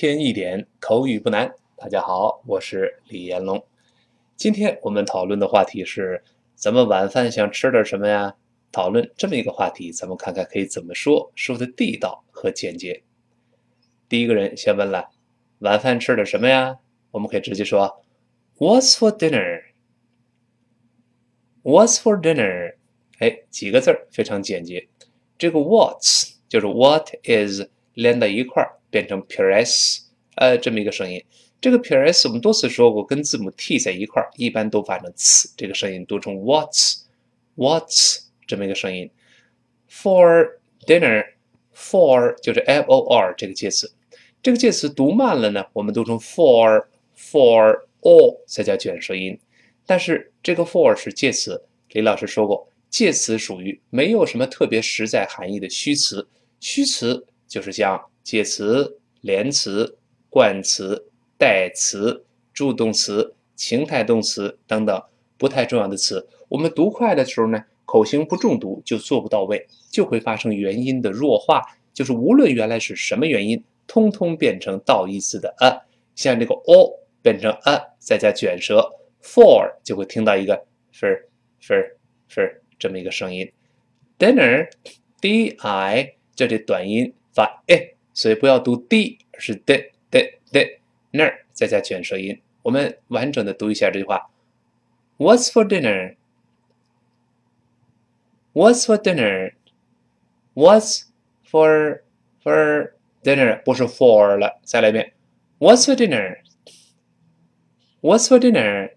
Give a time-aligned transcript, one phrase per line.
[0.00, 1.52] 天一点口语不难。
[1.74, 3.66] 大家好，我是李彦龙。
[4.36, 6.22] 今天我们讨论的话题是：
[6.54, 8.36] 咱们晚饭想吃点什么呀？
[8.70, 13.02] 讨论这么一个话题，咱们看看可以怎么说，说的地道和简洁。
[14.08, 15.10] 第一个人先问了：
[15.58, 16.78] 晚饭吃点什么呀？
[17.10, 18.00] 我们可以直接说
[18.58, 19.10] ：What's for
[21.64, 22.76] dinner？What's for dinner？
[23.18, 24.86] 哎，几个字儿非常简洁。
[25.36, 27.62] 这个 What's 就是 What is
[27.94, 30.02] 连在一块儿变成 p s，
[30.36, 31.24] 呃，这么一个声音。
[31.60, 39.10] 这个 p s 我们多次说过，跟字母 t 在一块儿，一般都发成 ts，这个声音读成 What's，What's 这么一个声音。
[39.90, 43.92] For dinner，for 就是 f o r 这个介词，
[44.42, 49.38] 这个介词读慢了呢，我们读成 for，for all 再加卷舌音。
[49.84, 52.68] 但是这个 for 是介词，李老师说过。
[52.90, 56.26] 介词属于没有什么特别实在含义的虚词，
[56.58, 59.96] 虚词就是像介词、连词、
[60.28, 65.02] 冠词、代词、助动词、情态动词等等
[65.38, 66.28] 不太重要的词。
[66.50, 71.62] 我们读快的时候呢，口型不重读就做不到位，就会发生元音的弱化，
[71.94, 75.80] 就是无论原来是什么元音，通通变成倒意思的啊。
[76.14, 81.22] 像这个 o 变成啊，再加卷舌，for 就会听到一个 fer
[81.62, 81.92] fer
[82.30, 82.58] fer。
[82.78, 83.50] 这么一个声音
[84.18, 90.79] ，dinner，d i，这里短音发 e，所以不要读 d，而是 d d d，
[91.11, 92.41] 那儿再加卷舌音。
[92.61, 94.29] 我们完整的读一下这句话：
[95.17, 95.65] What's for
[98.53, 101.03] dinner？What's for dinner？What's
[101.49, 102.01] for
[102.43, 102.91] for
[103.23, 103.63] dinner？
[103.63, 105.13] 不是 for 了，再来一遍：
[105.59, 108.91] What's for dinner？What's for dinner？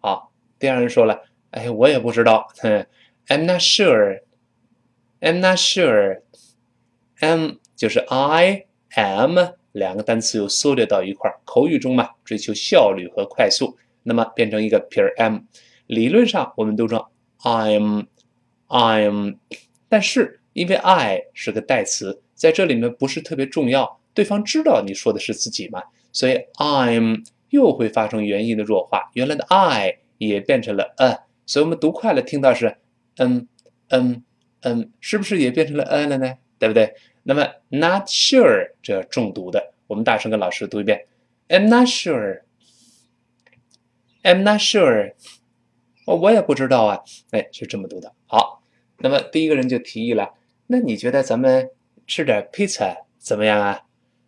[0.00, 1.22] 好，第二人说了。
[1.50, 2.48] 哎，我也不知道。
[3.28, 4.22] I'm not sure.
[5.20, 6.22] I'm not sure.
[7.20, 9.39] M 就是 I am
[9.71, 11.39] 两个单词又缩略到一块儿。
[11.45, 15.43] 口语中嘛，追求效率和快速，那么变成一个撇 m。
[15.87, 18.07] 理论上我们都说 I'm
[18.67, 19.37] I'm，
[19.87, 25.81] 但是因为 I 是个代词，在这里面不是特别重要，对方知道你说的是自己嘛，
[26.11, 31.19] 所以 I'm 又会发生元音的弱化，原来的 I 也变成了 a。
[31.45, 32.75] 所以我们读快了，听到是
[33.15, 33.47] 嗯
[33.87, 34.21] 嗯
[34.63, 36.33] 嗯，是不是也变成了嗯了呢？
[36.59, 36.93] 对不对？
[37.29, 41.05] 那么 not sure 这重读的，我们大声跟老师读一遍
[41.47, 42.41] ：I'm not sure.
[44.23, 45.13] I'm not sure.
[46.07, 47.03] 我我也不知道啊。
[47.29, 48.11] 哎，是这么读的。
[48.25, 48.63] 好，
[48.97, 50.33] 那么第一个人就提议了，
[50.65, 51.69] 那你觉得咱们
[52.07, 53.81] 吃点 pizza 怎么样啊？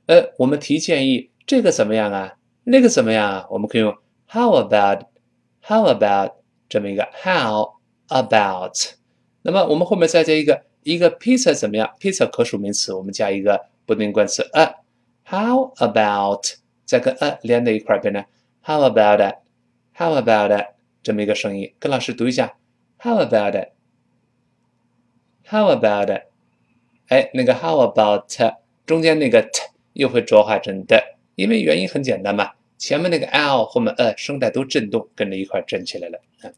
[0.06, 2.36] 呃，我们提建议，这个怎么样啊？
[2.66, 3.48] 那个怎么样啊？
[3.50, 3.98] 我们可以用
[4.30, 5.08] How about?
[5.64, 6.34] How about?
[6.70, 7.78] 这么一个 How
[8.10, 8.92] about？
[9.42, 14.76] 那么我们后面再加一个一个 pizza 怎么样？pizza 可数名词，我们加一个不定冠词 a。
[15.26, 16.56] How about？
[16.86, 18.26] 再跟 a 连在一块儿变成
[18.64, 20.66] How about it？How about it？
[21.04, 22.56] 这么一个声音，跟老师读一下
[23.00, 23.56] How about
[25.46, 26.24] it？How about it？
[27.08, 28.26] 哎，那个 How about
[28.86, 29.62] 中间那个 t
[29.94, 32.52] 又会浊化成的，因为原因很简单嘛。
[32.78, 36.52] 前面那个 l 后面 a 声带都震动，跟着一块震起来了啊。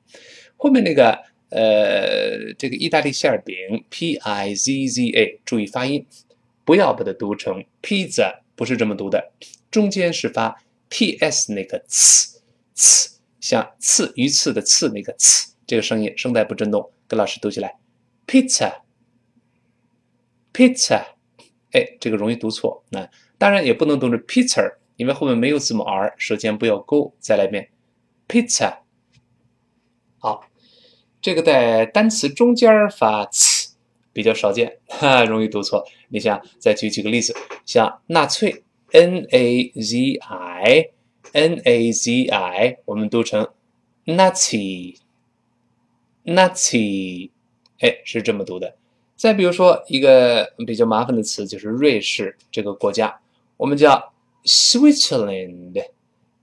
[0.58, 1.20] 后面那个
[1.54, 3.56] 呃，这个意大利馅饼
[3.90, 6.06] p i z z a，注意发音，
[6.66, 9.32] 不要把它读成 pizza，不是这么读的，
[9.70, 12.42] 中间是发 t s 那个刺
[12.74, 17.78] 刺，像刺鱼刺的刺那个刺，这个声音声带不震动，跟老师读起来
[18.26, 18.82] ，pizza
[20.52, 21.06] pizza，
[21.72, 24.76] 哎，这个容易读错，那当然也不能读成 pizza。
[24.96, 27.16] 因为后面没有字母 r，舌尖不要勾。
[27.20, 27.68] 再来一遍
[28.28, 28.78] ，pizza。
[30.20, 30.46] 好，
[31.24, 33.70] 这个在单词中间发 ц
[34.12, 35.86] 比较少见，哈，容易读错。
[36.10, 37.34] 你想，再举几个例子，
[37.66, 43.48] 像纳粹，n a z i，n a z i，我们读成
[44.06, 45.00] nazi，nazi，
[47.80, 48.76] 哎，是这么读的。
[49.16, 53.22] 再比如说一个比较麻烦的词，就是瑞士这个国家，
[53.58, 54.12] 我们叫。
[54.46, 55.86] Switzerland，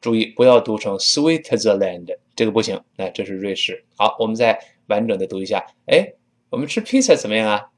[0.00, 2.16] 注意不要读成 Switzerland。
[2.36, 3.84] 这个不行，那这是瑞士。
[3.96, 5.66] 好，我们再完整的读一下。
[5.86, 6.12] 哎，
[6.50, 7.72] 我们吃披萨怎么样啊？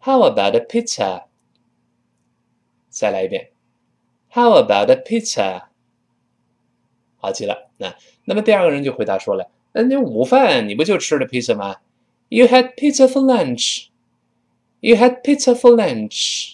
[0.00, 1.26] How about a pizza？
[2.95, 3.49] 再来一遍。
[4.31, 5.63] How about a pizza？
[7.17, 7.69] 好极了。
[7.77, 7.93] 那
[8.23, 11.75] 那么第二个人就回答说了，那你午饭你不就吃的披萨吗
[12.29, 13.87] ？You had pizza for lunch.
[14.79, 16.53] You had pizza for lunch.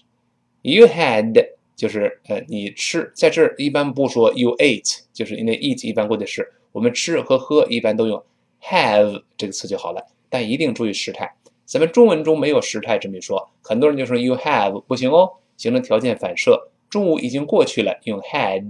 [0.63, 8.23] You had 就是呃你吃，在这儿一般不说 you ate，就是因为 eat 一般过去式，我们吃和喝一般都用
[8.63, 11.35] have 这个词就好了，但一定注意时态。
[11.65, 15.31] 咱们中文中没有时态这么一说，很多人就说 you have 不行哦，
[15.61, 16.69] 形成条件反射。
[16.89, 18.67] 中午已经过去了，用 had，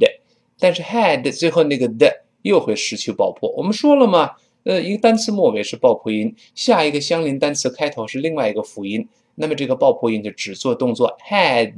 [0.60, 3.50] 但是 had 最后那个的又会失去爆破。
[3.56, 4.32] 我们说了吗？
[4.64, 11.74] 呃，一个单词末尾是爆破音，下一个相邻单词开头是另外一个辅音，那么这个爆破音就只做动作 had，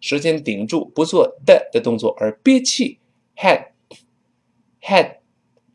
[0.00, 2.98] 舌尖顶住，不做的的动作，而憋气
[3.36, 5.16] had，had，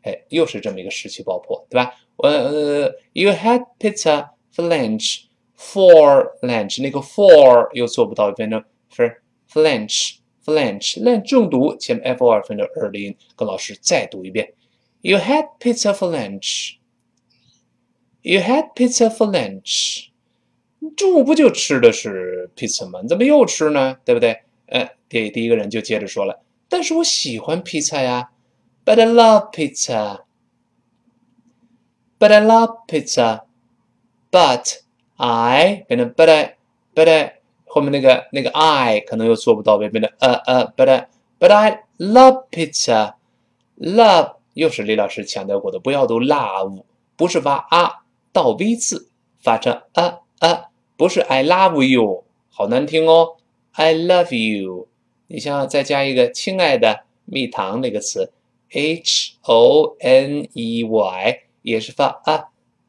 [0.02, 1.94] 哎，又是这么一个失去爆破，对吧？
[2.16, 14.51] 呃，you had pizza for lunch，for lunch，那个 for 又做不到，变成for。Flanch，flanch，烂重读，前面 f o r 分成二的音，跟老师再读一遍。
[15.01, 16.77] You had pizza for lunch.
[18.23, 20.07] You had pizza for lunch.
[20.97, 23.01] 中午不就吃的是 pizza 吗？
[23.03, 23.99] 你怎么又吃呢？
[24.03, 24.41] 对不对？
[24.65, 28.31] 呃，第第一个人就接着说了，但是我喜欢披萨呀。
[28.83, 30.21] But I love pizza.
[32.17, 33.43] But I love pizza.
[34.31, 34.79] But
[35.17, 36.55] I 变成 but I
[36.95, 37.35] but I
[37.68, 41.06] 后面那个那个 I 可能又做不到，变成呃呃，but
[41.38, 43.14] but I love pizza。
[43.78, 46.82] love 又是李老师强调过的，不要读 love，
[47.16, 50.64] 不是发啊到 V 字，发成 a a，，
[50.96, 53.36] 不是 I love you，好难听哦。
[53.72, 54.88] I love you，
[55.28, 58.32] 你像再加一个亲爱的蜜糖那个词
[58.72, 62.48] ，H O N E Y 也是发啊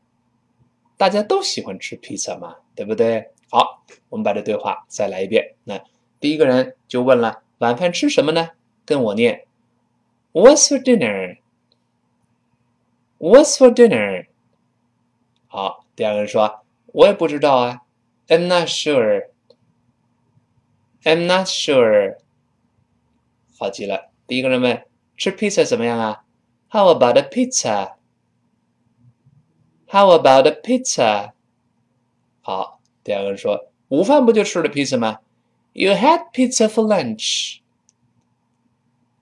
[0.97, 3.31] 大家都喜欢吃披萨嘛，对不对？
[3.51, 5.55] 好，我们把这对话再来一遍。
[5.65, 5.83] 那
[6.21, 8.51] 第一个人就问了：“晚饭吃什么呢？”
[8.87, 9.45] 跟我念
[10.33, 14.27] ：“What's for dinner？”“What's for dinner？”
[15.49, 17.83] 好，第二个人说：“我也不知道啊。
[18.29, 19.29] ”“I'm not sure。
[21.03, 22.17] ”“I'm not sure。”
[23.59, 24.11] 好极了。
[24.27, 26.25] 第一个人问：“吃披萨怎么样啊
[26.71, 27.95] ？”“How about a pizza？”
[29.92, 31.32] How about a pizza？
[32.42, 35.20] 好，第二个人说，午饭不就吃了披萨吗？
[35.74, 37.60] You had pizza for lunch.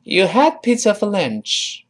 [0.03, 1.83] You had pizza for lunch.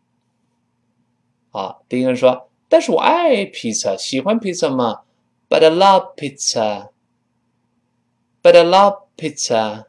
[1.52, 5.04] 好，第一个人说，但是我爱披萨，喜欢披萨吗？
[5.48, 6.90] But I love pizza.
[8.42, 9.86] But I love pizza.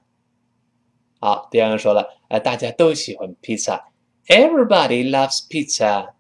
[1.19, 3.89] 好，第二个人说了，哎，大家都喜欢披萨。
[4.27, 6.13] Everybody loves pizza.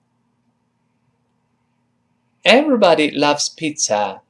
[2.44, 4.22] Everybody loves pizza。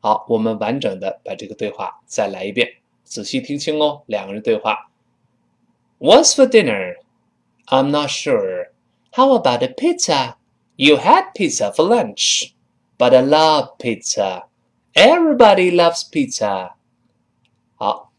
[0.00, 2.68] 好，我们完整的把这个对话再来一遍，
[3.04, 4.02] 仔细听清哦。
[4.06, 4.90] 两个人对话
[5.98, 6.96] ：What's for dinner?
[7.66, 8.70] I'm not sure.
[9.12, 10.34] How about a pizza?
[10.76, 12.52] You had pizza for lunch,
[12.98, 14.44] but I love pizza.
[14.92, 16.72] Everybody loves pizza.
[17.76, 18.12] 好，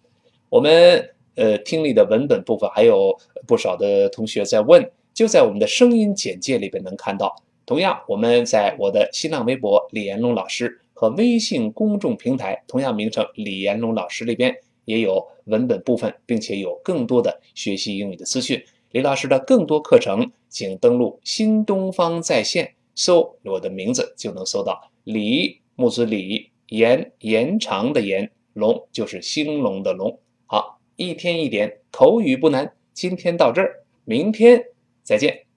[0.49, 7.43] 我们呃听力的文本部分还有不少的同学在问，就在我们的声音简介里边能看到。
[7.65, 14.55] 同样我们在我的新浪微博李彦龙老师和微信公众平台同样名称李彦龙老师里边
[14.85, 18.61] 也有文本部分并且有更多的学习英语的资讯。
[18.91, 24.91] 李老师的更多课程请登录新东方在线搜我的名字就能搜到。
[25.03, 32.73] 李木子李延延长的延龙就是兴隆的隆好一天一点口语不难。
[32.93, 34.63] 今天到这儿明天
[35.01, 35.52] 再见。